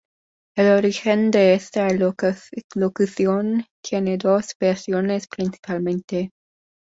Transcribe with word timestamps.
El 0.57 0.71
origen 0.71 1.29
de 1.29 1.53
esta 1.53 1.87
locución 1.93 3.67
tiene 3.83 4.17
dos 4.17 4.55
versiones 4.59 5.27
principalmente. 5.27 6.31